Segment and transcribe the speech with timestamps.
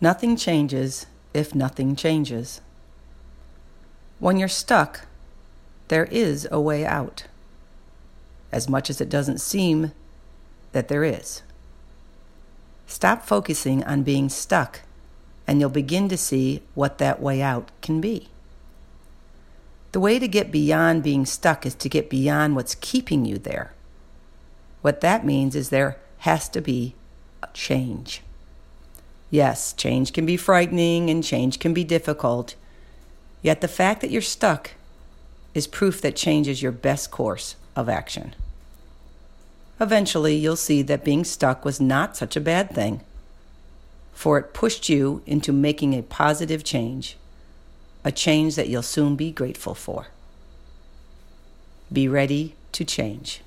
[0.00, 2.60] Nothing changes if nothing changes.
[4.18, 5.06] When you're stuck,
[5.88, 7.24] there is a way out,
[8.52, 9.92] as much as it doesn't seem
[10.72, 11.42] that there is.
[12.86, 14.80] Stop focusing on being stuck,
[15.46, 18.28] and you'll begin to see what that way out can be.
[19.92, 23.72] The way to get beyond being stuck is to get beyond what's keeping you there.
[24.82, 26.94] What that means is there has to be
[27.42, 28.22] a change.
[29.34, 32.54] Yes, change can be frightening and change can be difficult.
[33.42, 34.70] Yet the fact that you're stuck
[35.54, 38.36] is proof that change is your best course of action.
[39.80, 43.00] Eventually, you'll see that being stuck was not such a bad thing,
[44.12, 47.16] for it pushed you into making a positive change,
[48.04, 50.06] a change that you'll soon be grateful for.
[51.92, 53.40] Be ready to change.